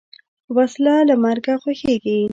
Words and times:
وسله 0.55 0.95
له 1.09 1.15
مرګه 1.23 1.53
خوښیږي 1.61 2.19